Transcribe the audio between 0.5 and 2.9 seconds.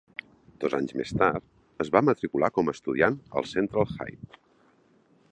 Dos anys més tard, es va matricular com a